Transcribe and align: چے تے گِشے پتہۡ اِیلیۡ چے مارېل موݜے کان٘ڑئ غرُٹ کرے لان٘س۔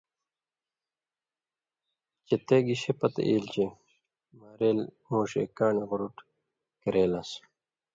چے 2.27 2.35
تے 2.47 2.57
گِشے 2.65 2.91
پتہۡ 2.99 3.23
اِیلیۡ 3.27 3.49
چے 3.53 3.65
مارېل 4.39 4.79
موݜے 5.07 5.43
کان٘ڑئ 5.57 5.85
غرُٹ 5.89 6.15
کرے 6.81 7.03
لان٘س۔ 7.11 7.31